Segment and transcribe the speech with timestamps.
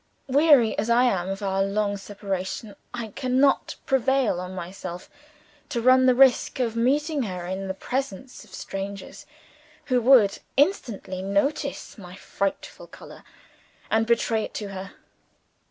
[0.25, 5.11] Weary as I am of our long separation, I cannot prevail on myself
[5.69, 9.27] to run the risk of meeting her in the presence of strangers,
[9.85, 13.23] who would instantly notice my frightful color,
[13.91, 14.93] and betray it to her.